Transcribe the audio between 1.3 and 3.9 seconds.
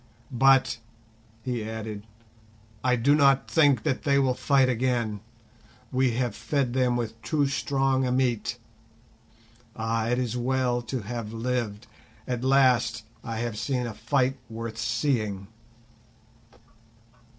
he added, "I do not think